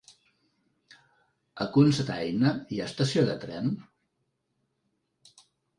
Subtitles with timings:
[1.65, 3.73] A Cocentaina hi ha estació de tren?